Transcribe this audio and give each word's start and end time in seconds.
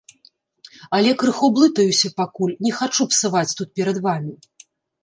Але 0.99 1.11
крыху 1.23 1.51
блытаюся 1.59 2.13
пакуль, 2.23 2.57
не 2.69 2.75
хачу 2.79 3.03
псаваць 3.13 3.55
тут 3.63 3.69
перад 3.79 3.97
вамі. 4.09 4.33